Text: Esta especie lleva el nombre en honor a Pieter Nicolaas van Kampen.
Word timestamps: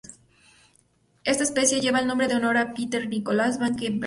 Esta 1.25 1.43
especie 1.43 1.79
lleva 1.79 1.99
el 1.99 2.07
nombre 2.07 2.25
en 2.25 2.37
honor 2.37 2.57
a 2.57 2.73
Pieter 2.73 3.07
Nicolaas 3.07 3.59
van 3.59 3.75
Kampen. 3.75 3.99